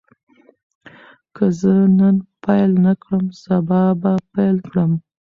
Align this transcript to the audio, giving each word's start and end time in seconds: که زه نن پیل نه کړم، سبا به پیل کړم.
که 1.35 1.45
زه 1.59 1.73
نن 1.97 2.17
پیل 2.43 2.71
نه 2.85 2.93
کړم، 3.01 3.25
سبا 3.43 3.81
به 4.01 4.11
پیل 4.33 4.55
کړم. 4.69 4.91